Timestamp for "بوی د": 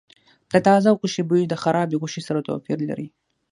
1.29-1.53